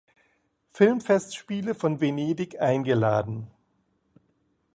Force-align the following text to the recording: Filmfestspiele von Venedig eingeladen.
Filmfestspiele 0.73 1.75
von 1.75 2.01
Venedig 2.01 2.59
eingeladen. 2.59 3.51